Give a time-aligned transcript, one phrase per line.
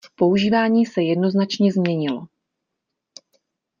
[0.15, 2.25] Používání se jednoznačně změnilo.